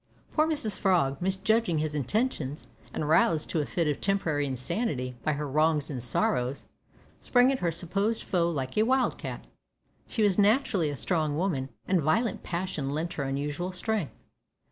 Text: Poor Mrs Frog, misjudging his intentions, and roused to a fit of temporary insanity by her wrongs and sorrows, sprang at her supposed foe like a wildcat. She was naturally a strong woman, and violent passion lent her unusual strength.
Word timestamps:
Poor 0.33 0.47
Mrs 0.47 0.79
Frog, 0.79 1.21
misjudging 1.21 1.77
his 1.77 1.93
intentions, 1.93 2.67
and 2.91 3.07
roused 3.07 3.51
to 3.51 3.59
a 3.59 3.67
fit 3.67 3.85
of 3.87 4.01
temporary 4.01 4.47
insanity 4.47 5.13
by 5.21 5.33
her 5.33 5.47
wrongs 5.47 5.91
and 5.91 6.01
sorrows, 6.01 6.65
sprang 7.19 7.51
at 7.51 7.59
her 7.59 7.71
supposed 7.71 8.23
foe 8.23 8.49
like 8.49 8.75
a 8.79 8.81
wildcat. 8.81 9.45
She 10.07 10.23
was 10.23 10.39
naturally 10.39 10.89
a 10.89 10.95
strong 10.95 11.37
woman, 11.37 11.69
and 11.87 12.01
violent 12.01 12.41
passion 12.41 12.89
lent 12.89 13.13
her 13.13 13.25
unusual 13.25 13.71
strength. 13.71 14.15